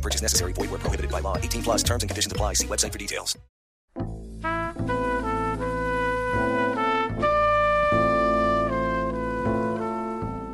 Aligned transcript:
No 0.00 0.02
purchase 0.02 0.22
necessary. 0.22 0.54
Void 0.54 0.70
where 0.70 0.80
prohibited 0.80 1.10
by 1.10 1.20
law. 1.20 1.36
18 1.36 1.62
plus 1.62 1.82
terms 1.82 2.02
and 2.02 2.08
conditions 2.08 2.32
apply. 2.32 2.54
See 2.54 2.66
website 2.66 2.92
for 2.92 2.98
details. 2.98 3.36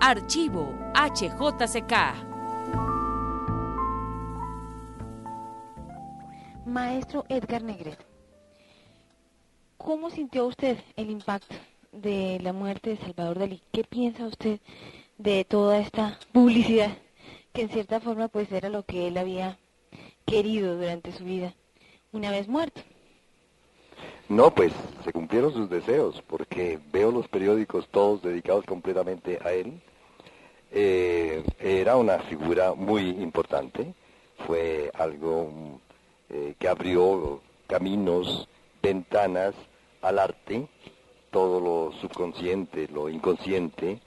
Archivo 0.01 0.75
HJCK. 0.95 1.95
Maestro 6.67 7.25
Edgar 7.29 7.63
Negret, 7.63 8.05
¿cómo 9.79 10.11
sintió 10.11 10.47
usted 10.47 10.79
el 10.97 11.11
impacto 11.11 11.55
de 11.93 12.41
la 12.43 12.53
muerte 12.53 12.91
de 12.91 12.97
Salvador 12.97 13.39
Dalí? 13.39 13.63
¿Qué 13.73 13.85
piensa 13.85 14.27
usted 14.27 14.59
de 15.17 15.45
toda 15.45 15.79
esta 15.79 16.19
publicidad 16.33 16.91
que 17.57 17.63
en 17.63 17.71
cierta 17.71 18.01
forma 18.01 18.29
pues 18.29 18.53
era 18.53 18.69
lo 18.69 18.83
que 18.83 19.09
él 19.09 19.17
había 19.17 19.59
querido 20.27 20.77
durante 20.77 21.11
su 21.13 21.25
vida 21.25 21.55
una 22.13 22.31
vez 22.31 22.49
muerto? 22.49 22.83
No, 24.29 24.55
pues 24.55 24.75
se 25.05 25.13
cumplieron 25.13 25.55
sus 25.55 25.71
deseos, 25.71 26.23
porque 26.27 26.79
veo 26.93 27.11
los 27.11 27.29
periódicos 27.29 27.89
todos 27.89 28.21
dedicados 28.21 28.67
completamente 28.67 29.39
a 29.43 29.53
él. 29.53 29.81
Eh, 30.71 31.43
era 31.59 31.97
una 31.97 32.19
figura 32.19 32.75
muy 32.75 33.09
importante, 33.09 33.95
fue 34.47 34.91
algo 34.93 35.81
eh, 36.29 36.57
que 36.59 36.69
abrió 36.69 37.41
caminos, 37.69 38.51
ventanas 38.83 39.55
al 40.03 40.19
arte, 40.19 40.69
todo 41.31 41.59
lo 41.61 41.99
subconsciente, 42.03 42.87
lo 42.89 43.09
inconsciente, 43.09 44.03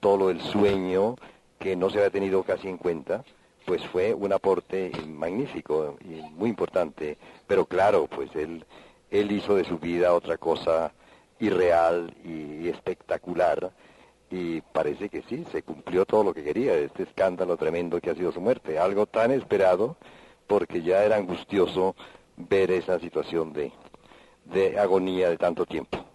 todo 0.00 0.16
lo 0.16 0.28
del 0.28 0.40
sueño 0.40 1.16
que 1.62 1.76
no 1.76 1.90
se 1.90 1.98
había 1.98 2.10
tenido 2.10 2.42
casi 2.42 2.68
en 2.68 2.76
cuenta, 2.76 3.22
pues 3.64 3.86
fue 3.86 4.12
un 4.12 4.32
aporte 4.32 4.90
magnífico 5.06 5.96
y 6.00 6.20
muy 6.32 6.50
importante. 6.50 7.16
Pero 7.46 7.66
claro, 7.66 8.08
pues 8.08 8.34
él, 8.34 8.64
él 9.12 9.30
hizo 9.30 9.54
de 9.54 9.64
su 9.64 9.78
vida 9.78 10.12
otra 10.12 10.38
cosa 10.38 10.92
irreal 11.38 12.12
y 12.24 12.68
espectacular 12.68 13.70
y 14.28 14.60
parece 14.60 15.08
que 15.08 15.22
sí, 15.28 15.44
se 15.52 15.62
cumplió 15.62 16.04
todo 16.04 16.24
lo 16.24 16.34
que 16.34 16.42
quería, 16.42 16.74
este 16.74 17.04
escándalo 17.04 17.56
tremendo 17.56 18.00
que 18.00 18.10
ha 18.10 18.14
sido 18.14 18.32
su 18.32 18.40
muerte, 18.40 18.78
algo 18.78 19.06
tan 19.06 19.30
esperado 19.30 19.96
porque 20.48 20.82
ya 20.82 21.04
era 21.04 21.16
angustioso 21.16 21.94
ver 22.36 22.72
esa 22.72 22.98
situación 22.98 23.52
de, 23.52 23.70
de 24.46 24.80
agonía 24.80 25.30
de 25.30 25.36
tanto 25.36 25.64
tiempo. 25.64 26.11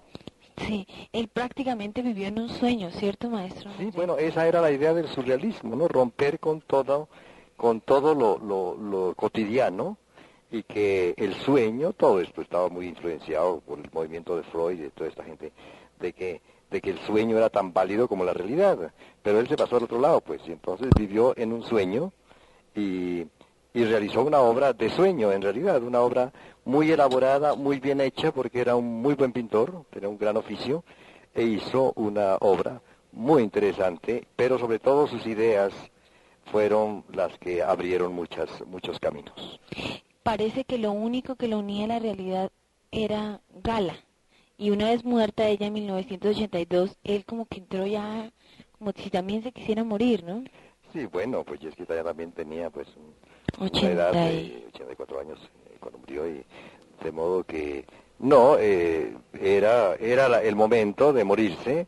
Sí, 0.57 0.87
él 1.13 1.27
prácticamente 1.27 2.01
vivió 2.01 2.27
en 2.27 2.39
un 2.39 2.49
sueño, 2.49 2.89
¿cierto, 2.91 3.29
maestro? 3.29 3.69
Sí, 3.77 3.89
bueno, 3.95 4.17
esa 4.17 4.47
era 4.47 4.61
la 4.61 4.71
idea 4.71 4.93
del 4.93 5.07
surrealismo, 5.07 5.75
¿no? 5.75 5.87
Romper 5.87 6.39
con 6.39 6.61
todo, 6.61 7.09
con 7.55 7.81
todo 7.81 8.15
lo, 8.15 8.37
lo, 8.39 8.75
lo 8.75 9.13
cotidiano 9.15 9.97
y 10.49 10.63
que 10.63 11.13
el 11.17 11.35
sueño, 11.35 11.93
todo 11.93 12.19
esto 12.21 12.41
estaba 12.41 12.69
muy 12.69 12.87
influenciado 12.87 13.59
por 13.61 13.79
el 13.79 13.89
movimiento 13.91 14.35
de 14.35 14.43
Freud 14.43 14.79
y 14.79 14.83
de 14.83 14.89
toda 14.91 15.09
esta 15.09 15.23
gente, 15.23 15.51
de 15.99 16.13
que 16.13 16.41
de 16.69 16.81
que 16.81 16.89
el 16.89 16.99
sueño 16.99 17.37
era 17.37 17.49
tan 17.49 17.73
válido 17.73 18.07
como 18.07 18.25
la 18.25 18.33
realidad. 18.33 18.91
Pero 19.23 19.39
él 19.39 19.47
se 19.47 19.55
pasó 19.55 19.77
al 19.77 19.83
otro 19.83 19.99
lado, 19.99 20.21
pues, 20.21 20.41
y 20.47 20.51
entonces 20.51 20.89
vivió 20.97 21.33
en 21.37 21.53
un 21.53 21.63
sueño 21.63 22.11
y, 22.75 23.25
y 23.77 23.85
realizó 23.85 24.23
una 24.23 24.39
obra 24.39 24.73
de 24.73 24.89
sueño, 24.89 25.31
en 25.31 25.43
realidad, 25.43 25.83
una 25.83 26.01
obra 26.01 26.33
muy 26.65 26.89
elaborada, 26.89 27.53
muy 27.53 27.79
bien 27.79 28.01
hecha, 28.01 28.31
porque 28.31 28.59
era 28.59 28.75
un 28.75 29.03
muy 29.03 29.13
buen 29.13 29.31
pintor, 29.31 29.85
tenía 29.91 30.09
un 30.09 30.17
gran 30.17 30.35
oficio, 30.35 30.83
e 31.35 31.43
hizo 31.43 31.93
una 31.95 32.37
obra 32.39 32.81
muy 33.11 33.43
interesante, 33.43 34.25
pero 34.35 34.57
sobre 34.57 34.79
todo 34.79 35.05
sus 35.05 35.27
ideas 35.27 35.71
fueron 36.45 37.03
las 37.13 37.37
que 37.37 37.61
abrieron 37.61 38.15
muchas, 38.15 38.49
muchos 38.65 38.99
caminos. 38.99 39.59
Parece 40.23 40.63
que 40.63 40.79
lo 40.79 40.91
único 40.91 41.35
que 41.35 41.47
lo 41.47 41.59
unía 41.59 41.85
a 41.85 41.89
la 41.89 41.99
realidad 41.99 42.51
era 42.89 43.41
Gala 43.61 43.97
y 44.57 44.71
una 44.71 44.89
vez 44.89 45.05
muerta 45.05 45.47
ella 45.47 45.67
en 45.67 45.73
1982, 45.73 46.97
él 47.03 47.25
como 47.25 47.45
que 47.45 47.59
entró 47.59 47.85
ya, 47.85 48.31
como 48.79 48.91
si 48.93 49.11
también 49.11 49.43
se 49.43 49.51
quisiera 49.51 49.83
morir, 49.83 50.23
¿no? 50.23 50.43
Sí, 50.93 51.05
bueno, 51.05 51.43
pues 51.43 51.63
es 51.63 51.75
que 51.75 51.85
también 51.85 52.31
tenía 52.31 52.71
pues 52.71 52.87
un, 52.95 53.13
80 53.59 53.79
una 53.79 53.89
edad 53.91 54.13
de 54.13 54.65
84 54.73 55.19
años 55.19 55.39
eh, 55.69 55.77
cuando 55.79 55.99
murió 55.99 56.27
y 56.27 56.43
de 57.03 57.11
modo 57.11 57.43
que 57.43 57.85
no, 58.19 58.57
eh, 58.59 59.15
era, 59.39 59.95
era 59.95 60.27
la- 60.27 60.41
el 60.43 60.55
momento 60.55 61.13
de 61.13 61.23
morirse 61.23 61.87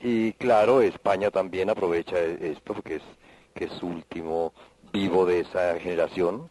y 0.00 0.32
claro, 0.34 0.82
España 0.82 1.30
también 1.30 1.70
aprovecha 1.70 2.18
e- 2.18 2.50
esto 2.52 2.74
porque 2.74 2.96
es 2.96 3.02
que 3.54 3.64
es 3.64 3.72
su 3.72 3.86
último 3.86 4.52
vivo 4.92 5.24
de 5.26 5.40
esa 5.40 5.78
generación 5.80 6.50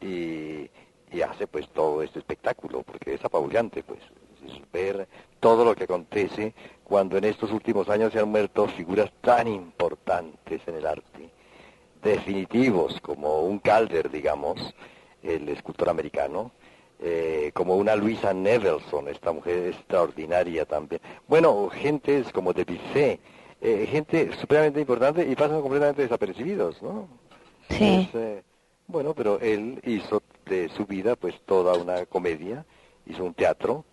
y, 0.00 0.68
y 1.12 1.22
hace 1.22 1.46
pues 1.46 1.68
todo 1.68 2.02
este 2.02 2.18
espectáculo 2.18 2.82
porque 2.82 3.14
es 3.14 3.24
apabullante 3.24 3.82
pues 3.82 4.00
es 4.46 4.60
ver 4.72 5.08
todo 5.40 5.64
lo 5.64 5.74
que 5.74 5.84
acontece 5.84 6.54
cuando 6.82 7.16
en 7.16 7.24
estos 7.24 7.50
últimos 7.52 7.88
años 7.88 8.12
se 8.12 8.18
han 8.20 8.28
muerto 8.28 8.66
figuras 8.68 9.10
tan 9.20 9.46
importantes 9.48 10.60
en 10.66 10.74
el 10.76 10.86
arte 10.86 11.13
definitivos 12.04 13.00
como 13.00 13.40
un 13.40 13.58
Calder 13.58 14.10
digamos 14.10 14.74
el 15.22 15.48
escultor 15.48 15.88
americano 15.88 16.52
eh, 17.00 17.50
como 17.54 17.76
una 17.76 17.96
Luisa 17.96 18.32
Nevelson 18.32 19.08
esta 19.08 19.32
mujer 19.32 19.68
extraordinaria 19.68 20.64
también 20.64 21.00
bueno 21.26 21.68
gentes 21.70 22.30
como 22.32 22.52
Debussy 22.52 23.18
eh, 23.60 23.86
gente 23.90 24.30
supremamente 24.38 24.80
importante 24.80 25.26
y 25.26 25.34
pasan 25.34 25.60
completamente 25.62 26.02
desapercibidos 26.02 26.82
no 26.82 27.08
Sí. 27.70 28.08
eh, 28.14 28.42
bueno, 28.86 29.14
pero 29.14 29.40
él 29.40 29.80
hizo 29.84 30.22
de 30.44 30.68
su 30.68 30.84
vida 30.84 31.16
pues 31.16 31.34
toda 31.46 31.74
una 31.78 32.04
comedia, 32.04 32.66
hizo 33.06 33.24
un 33.24 33.32
teatro, 33.32 33.84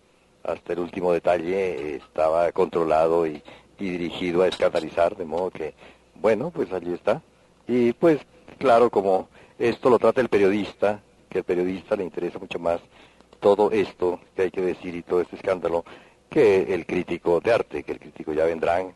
hasta 0.44 0.74
el 0.74 0.80
último 0.80 1.12
detalle 1.12 1.96
estaba 1.96 2.52
controlado 2.52 3.26
y, 3.26 3.42
y 3.78 3.88
dirigido 3.88 4.42
a 4.42 4.48
escandalizar, 4.48 5.16
de 5.16 5.24
modo 5.24 5.50
que, 5.50 5.74
bueno, 6.16 6.50
pues 6.50 6.70
allí 6.72 6.92
está. 6.92 7.22
Y 7.66 7.92
pues, 7.92 8.20
claro, 8.58 8.90
como 8.90 9.28
esto 9.58 9.90
lo 9.90 9.98
trata 9.98 10.20
el 10.20 10.28
periodista, 10.28 11.00
que 11.28 11.38
al 11.38 11.44
periodista 11.44 11.96
le 11.96 12.04
interesa 12.04 12.38
mucho 12.38 12.58
más 12.58 12.80
todo 13.40 13.70
esto 13.70 14.20
que 14.36 14.42
hay 14.42 14.50
que 14.50 14.60
decir 14.60 14.94
y 14.94 15.02
todo 15.02 15.20
este 15.20 15.36
escándalo, 15.36 15.84
que 16.30 16.74
el 16.74 16.86
crítico 16.86 17.40
de 17.40 17.52
arte, 17.52 17.82
que 17.82 17.92
el 17.92 17.98
crítico 17.98 18.32
ya 18.32 18.44
vendrán 18.44 18.94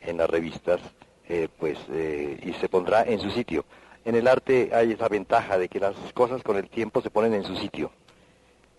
en 0.00 0.16
las 0.16 0.30
revistas, 0.30 0.80
eh, 1.28 1.48
pues, 1.58 1.78
eh, 1.90 2.38
y 2.42 2.52
se 2.54 2.68
pondrá 2.68 3.02
en 3.02 3.20
su 3.20 3.30
sitio. 3.30 3.64
En 4.04 4.14
el 4.14 4.26
arte 4.26 4.70
hay 4.72 4.92
esa 4.92 5.08
ventaja 5.08 5.58
de 5.58 5.68
que 5.68 5.80
las 5.80 5.94
cosas 6.14 6.42
con 6.42 6.56
el 6.56 6.68
tiempo 6.70 7.02
se 7.02 7.10
ponen 7.10 7.34
en 7.34 7.44
su 7.44 7.56
sitio. 7.56 7.90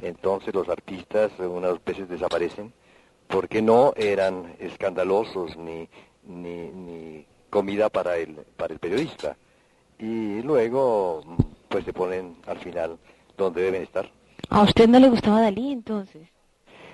Entonces 0.02 0.54
los 0.54 0.70
artistas 0.70 1.32
unas 1.40 1.84
veces 1.84 2.10
desaparecen 2.10 2.74
porque 3.28 3.62
no 3.62 3.94
eran 3.96 4.56
escandalosos 4.60 5.56
ni, 5.58 5.88
ni, 6.24 6.70
ni 6.72 7.26
comida 7.50 7.90
para 7.90 8.18
el, 8.18 8.36
para 8.58 8.74
el 8.74 8.80
periodista. 8.80 9.38
Y 9.98 10.42
luego, 10.42 11.24
pues 11.68 11.86
se 11.86 11.94
ponen 11.94 12.38
al 12.48 12.60
final 12.60 12.98
donde 13.38 13.62
deben 13.62 13.82
estar. 13.84 14.10
¿A 14.50 14.62
usted 14.64 14.88
no 14.88 15.00
le 15.00 15.10
gustaba 15.10 15.42
Dalí 15.42 15.72
entonces? 15.72 16.28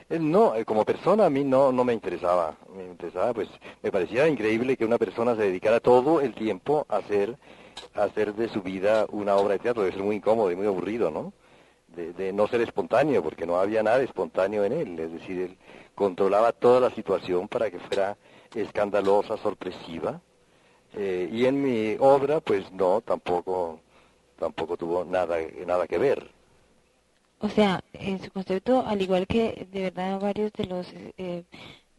Eh, 0.10 0.20
No, 0.20 0.56
eh, 0.56 0.66
como 0.66 0.86
persona 0.86 1.26
a 1.26 1.30
mí 1.30 1.44
no, 1.44 1.72
no 1.72 1.84
me 1.84 1.94
interesaba. 1.94 2.58
Me 2.76 2.84
interesaba, 2.84 3.34
pues, 3.34 3.50
me 3.84 3.92
parecía 3.92 4.28
increíble 4.28 4.78
que 4.78 4.86
una 4.86 4.98
persona 4.98 5.36
se 5.36 5.44
dedicara 5.44 5.80
todo 5.80 6.22
el 6.22 6.34
tiempo 6.34 6.86
a 6.90 6.98
hacer, 6.98 7.38
a 7.94 8.04
hacer 8.04 8.34
de 8.34 8.50
su 8.50 8.62
vida 8.62 9.06
una 9.10 9.36
obra 9.36 9.54
de 9.54 9.60
teatro. 9.60 9.84
Debe 9.84 9.96
ser 9.96 10.04
muy 10.04 10.16
incómodo 10.18 10.52
y 10.52 10.56
muy 10.56 10.68
aburrido, 10.68 11.12
¿no? 11.12 11.34
De, 11.88 12.12
de 12.14 12.34
no 12.34 12.48
ser 12.48 12.62
espontáneo, 12.62 13.24
porque 13.24 13.46
no 13.46 13.58
había 13.58 13.82
nada 13.84 14.02
espontáneo 14.02 14.66
en 14.66 14.74
él. 14.74 15.00
Es 15.00 15.12
decir, 15.14 15.42
él 15.42 15.58
controlaba 15.94 16.52
toda 16.52 16.80
la 16.80 16.90
situación 16.90 17.48
para 17.48 17.70
que 17.72 17.80
fuera 17.80 18.18
escandalosa, 18.54 19.38
sorpresiva. 19.38 20.22
Eh, 20.96 21.30
y 21.32 21.46
en 21.46 21.62
mi 21.62 21.96
obra, 22.00 22.40
pues 22.40 22.72
no, 22.72 23.02
tampoco, 23.02 23.80
tampoco 24.38 24.78
tuvo 24.78 25.06
nada, 25.06 25.38
nada 25.66 25.88
que 25.88 25.98
ver. 26.00 26.32
O 27.40 27.48
sea, 27.48 27.82
en 27.94 28.22
su 28.22 28.30
concepto, 28.30 28.86
al 28.86 29.02
igual 29.02 29.26
que 29.26 29.68
de 29.72 29.84
verdad 29.84 30.20
varios 30.20 30.52
de 30.52 30.66
los 30.66 30.88
eh, 31.18 31.46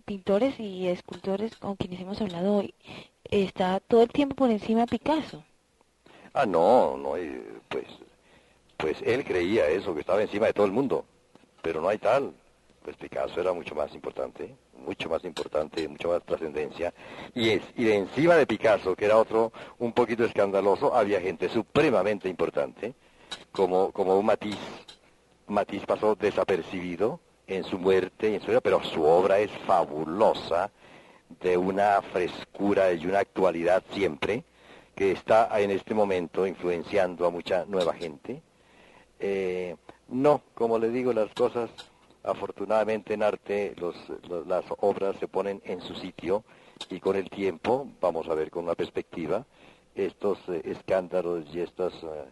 pintores 0.05 0.61
y 0.61 0.89
escultores 0.89 1.57
con 1.57 1.77
quienes 1.77 2.01
hemos 2.01 2.21
hablado 2.21 2.57
hoy, 2.59 2.75
está 3.25 3.81
todo 3.81 4.03
el 4.03 4.11
tiempo 4.11 4.37
por 4.37 4.51
encima 4.51 4.87
Picasso. 4.87 5.45
Ah, 6.35 6.47
no, 6.47 6.97
no, 6.97 7.13
pues, 7.69 7.87
pues 8.77 8.99
él 9.03 9.25
creía 9.25 9.69
eso, 9.69 9.95
que 9.95 10.01
estaba 10.01 10.23
encima 10.23 10.47
de 10.47 10.53
todo 10.55 10.67
el 10.67 10.73
mundo. 10.73 11.05
pero 11.63 11.81
no 11.83 11.89
hay 11.91 11.99
tal. 11.99 12.35
Pues 12.87 12.99
Picasso 12.99 13.41
era 13.41 13.53
mucho 13.53 13.75
más 13.75 13.93
importante, 13.95 14.55
mucho 14.87 15.09
más 15.09 15.25
importante, 15.25 15.89
mucho 15.89 16.09
más 16.09 16.23
trascendencia. 16.23 16.95
Y, 17.35 17.51
es, 17.51 17.63
y 17.75 17.83
de 17.83 17.97
encima 17.97 18.37
de 18.37 18.47
Picasso, 18.47 18.95
que 18.95 19.07
era 19.07 19.17
otro 19.17 19.53
un 19.81 19.93
poquito 19.93 20.25
escandaloso, 20.25 20.95
había 20.95 21.21
gente 21.21 21.49
supremamente 21.49 22.29
importante, 22.29 22.95
como, 23.51 23.91
como 23.91 24.17
un 24.17 24.25
Matisse. 24.25 24.87
Matisse 25.49 25.85
pasó 25.85 26.15
desapercibido 26.15 27.19
en 27.49 27.65
su 27.65 27.77
muerte, 27.77 28.33
en 28.33 28.41
su 28.41 28.47
vida, 28.47 28.61
pero 28.61 28.81
su 28.85 29.03
obra 29.03 29.41
es 29.41 29.51
fabulosa, 29.67 30.71
de 31.41 31.57
una 31.57 32.01
frescura 32.03 32.93
y 32.93 33.05
una 33.05 33.19
actualidad 33.19 33.83
siempre, 33.91 34.45
que 34.95 35.11
está 35.11 35.49
en 35.61 35.73
este 35.73 35.93
momento 35.93 36.47
influenciando 36.47 37.27
a 37.27 37.31
mucha 37.31 37.65
nueva 37.65 37.95
gente. 37.95 38.43
Eh, 39.19 39.75
no, 40.07 40.41
como 40.55 40.79
le 40.79 40.91
digo, 40.91 41.13
las 41.13 41.35
cosas, 41.35 41.69
afortunadamente 42.27 43.15
en 43.15 43.23
arte, 43.23 43.75
las 44.47 44.65
obras 44.81 45.17
se 45.19 45.29
ponen 45.29 45.63
en 45.65 45.81
su 45.81 45.95
sitio 45.95 46.45
y 46.91 47.01
con 47.01 47.17
el 47.17 47.31
tiempo, 47.31 47.89
vamos 48.01 48.29
a 48.29 48.35
ver 48.35 48.51
con 48.51 48.65
una 48.65 48.75
perspectiva, 48.75 49.47
estos 49.95 50.39
eh, 50.49 50.61
escándalos 50.65 51.45
y 51.55 51.61
estas 51.61 51.95
eh, 51.95 52.25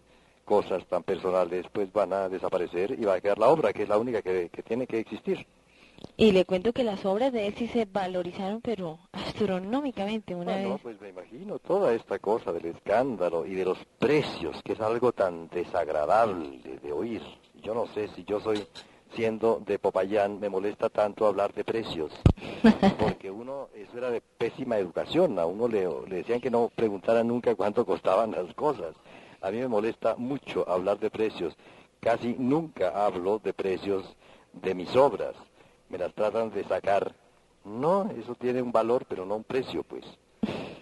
cosas 0.44 0.84
tan 0.86 1.02
personales 1.02 1.64
pues 1.72 1.90
van 1.92 2.12
a 2.12 2.28
desaparecer 2.28 2.98
y 2.98 3.04
va 3.04 3.14
a 3.14 3.20
quedar 3.20 3.38
la 3.38 3.48
obra, 3.48 3.72
que 3.72 3.84
es 3.84 3.88
la 3.88 3.96
única 3.96 4.20
que, 4.20 4.50
tiene 4.66 4.86
que 4.86 4.98
existir. 4.98 5.46
Y 6.18 6.32
le 6.32 6.44
cuento 6.44 6.74
que 6.74 6.84
las 6.84 7.06
obras 7.06 7.32
de 7.32 7.46
él 7.46 7.54
sí 7.56 7.66
se 7.68 7.86
valorizaron, 7.86 8.60
pero 8.60 8.98
astronómicamente 9.12 10.34
una 10.34 10.56
vez. 10.56 10.68
No, 10.68 10.78
pues 10.78 11.00
me 11.00 11.08
imagino 11.08 11.58
toda 11.58 11.94
esta 11.94 12.18
cosa 12.18 12.52
del 12.52 12.66
escándalo 12.66 13.46
y 13.46 13.54
de 13.54 13.64
los 13.64 13.78
precios, 13.98 14.60
que 14.62 14.74
es 14.74 14.80
algo 14.80 15.12
tan 15.12 15.48
desagradable 15.48 16.78
de 16.82 16.92
oír 16.92 17.22
yo 17.64 17.74
no 17.74 17.86
sé 17.88 18.08
si 18.14 18.24
yo 18.24 18.38
soy 18.40 18.64
siendo 19.14 19.62
de 19.64 19.78
Popayán, 19.78 20.40
me 20.40 20.48
molesta 20.48 20.88
tanto 20.88 21.26
hablar 21.26 21.52
de 21.54 21.64
precios, 21.64 22.12
porque 22.98 23.30
uno, 23.30 23.68
eso 23.74 23.98
era 23.98 24.10
de 24.10 24.20
pésima 24.20 24.78
educación, 24.78 25.38
a 25.38 25.46
uno 25.46 25.68
le, 25.68 25.86
le, 26.08 26.16
decían 26.16 26.40
que 26.40 26.50
no 26.50 26.70
preguntara 26.74 27.22
nunca 27.22 27.54
cuánto 27.54 27.84
costaban 27.86 28.32
las 28.32 28.52
cosas. 28.54 28.94
A 29.40 29.50
mí 29.50 29.58
me 29.58 29.68
molesta 29.68 30.16
mucho 30.16 30.68
hablar 30.68 30.98
de 30.98 31.10
precios, 31.10 31.54
casi 32.00 32.34
nunca 32.38 33.04
hablo 33.04 33.38
de 33.38 33.52
precios 33.52 34.04
de 34.52 34.74
mis 34.74 34.94
obras, 34.96 35.34
me 35.88 35.98
las 35.98 36.12
tratan 36.14 36.50
de 36.50 36.64
sacar. 36.64 37.14
No, 37.64 38.10
eso 38.10 38.34
tiene 38.34 38.60
un 38.60 38.72
valor, 38.72 39.06
pero 39.08 39.24
no 39.24 39.36
un 39.36 39.44
precio, 39.44 39.82
pues. 39.84 40.04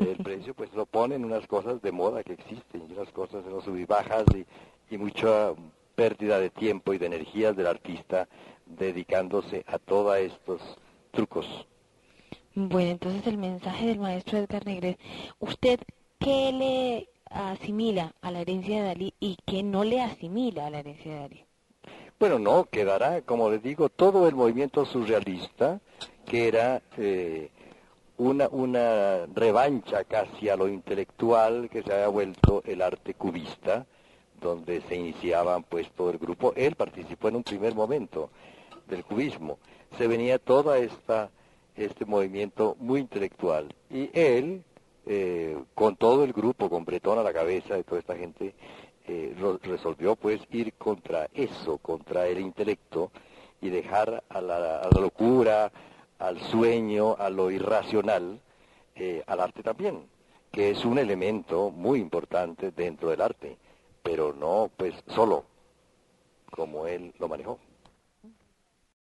El 0.01 0.17
precio, 0.25 0.55
pues, 0.55 0.73
lo 0.75 0.87
ponen 0.87 1.25
unas 1.25 1.47
cosas 1.47 1.81
de 1.81 1.93
moda 1.93 2.23
que 2.25 2.33
existen, 2.33 2.87
y 2.89 2.93
unas 2.93 3.11
cosas 3.11 3.45
de 3.45 3.51
los 3.51 3.65
subibajas 3.65 4.25
y, 4.35 4.45
y 4.95 4.99
mucha 4.99 5.53
pérdida 5.95 6.39
de 6.39 6.51
tiempo 6.51 6.93
y 6.93 6.99
de 6.99 7.07
energías 7.07 7.57
del 7.57 7.67
artista 7.67 8.29
dedicándose 8.67 9.65
a 9.67 9.79
todos 9.79 10.17
estos 10.17 10.61
trucos. 11.11 11.47
Bueno, 12.55 12.91
entonces 12.91 13.27
el 13.27 13.39
mensaje 13.39 13.87
del 13.87 13.99
maestro 13.99 14.39
Edgar 14.39 14.67
Negret, 14.67 14.99
¿usted 15.39 15.81
qué 16.19 16.53
le 16.53 17.09
asimila 17.31 18.13
a 18.21 18.31
la 18.31 18.41
herencia 18.41 18.83
de 18.83 18.89
Dalí 18.89 19.15
y 19.21 19.39
qué 19.47 19.63
no 19.63 19.85
le 19.85 20.03
asimila 20.03 20.67
a 20.67 20.71
la 20.71 20.81
herencia 20.81 21.13
de 21.13 21.21
Dalí? 21.21 21.45
Bueno, 22.19 22.39
no, 22.39 22.67
quedará, 22.67 23.23
como 23.23 23.51
les 23.51 23.63
digo, 23.63 23.89
todo 23.89 24.29
el 24.29 24.35
movimiento 24.35 24.85
surrealista, 24.85 25.81
que 26.27 26.47
era 26.47 26.83
eh, 26.97 27.51
una, 28.19 28.49
una 28.49 29.27
revancha 29.35 30.05
casi 30.05 30.49
a 30.49 30.57
lo 30.57 30.69
intelectual 30.69 31.69
que 31.69 31.83
se 31.83 31.93
había 31.93 32.09
vuelto 32.09 32.63
el 32.65 32.83
arte 32.83 33.15
cubista, 33.15 33.87
donde 34.43 34.81
se 34.83 34.97
iniciaban 34.97 35.63
pues 35.63 35.91
todo 35.93 36.11
el 36.11 36.19
grupo. 36.19 36.53
Él 36.57 36.75
participó 36.75 37.29
en 37.29 37.37
un 37.37 37.43
primer 37.43 37.75
momento 37.75 38.31
del 38.89 39.05
cubismo. 39.05 39.59
Se 39.97 40.07
venía 40.07 40.39
toda 40.39 40.79
esta 40.79 41.31
este 41.77 42.05
movimiento 42.05 42.77
muy 42.81 43.01
intelectual 43.01 43.75
y 43.89 44.11
él 44.13 44.63
eh, 45.07 45.59
con 45.75 45.97
todo 45.97 46.23
el 46.23 46.33
grupo, 46.33 46.71
con 46.71 46.85
Bretón 46.85 47.19
a 47.19 47.23
la 47.23 47.33
cabeza 47.33 47.75
de 47.75 47.83
toda 47.83 48.01
esta 48.01 48.17
gente, 48.17 48.55
eh, 49.07 49.35
resolvió 49.63 50.15
pues 50.15 50.41
ir 50.51 50.75
contra 50.75 51.29
eso, 51.35 51.79
contra 51.79 52.29
el 52.29 52.39
intelecto 52.39 53.11
y 53.61 53.71
dejar 53.71 54.23
a 54.29 54.41
la, 54.41 54.89
locura, 54.95 55.73
al 56.19 56.41
sueño, 56.41 57.17
a 57.19 57.31
lo 57.31 57.51
irracional, 57.51 58.41
eh, 58.95 59.25
al 59.27 59.41
arte 59.41 59.63
también, 59.63 60.05
que 60.53 60.71
es 60.71 60.85
un 60.85 60.99
elemento 60.99 61.71
muy 61.71 61.99
importante 61.99 62.71
dentro 62.71 63.11
del 63.11 63.23
arte 63.23 63.57
pero 64.03 64.33
no 64.33 64.71
pues 64.77 64.95
solo 65.09 65.45
como 66.51 66.87
él 66.87 67.15
lo 67.19 67.29
manejó. 67.29 67.59